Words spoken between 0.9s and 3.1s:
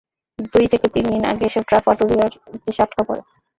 তিন দিন আগে এসব ট্রাক পাটুরিয়ায় এসে আটকা